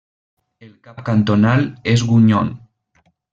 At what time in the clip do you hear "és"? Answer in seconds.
1.93-2.05